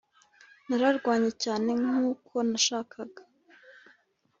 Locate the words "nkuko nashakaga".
1.81-3.21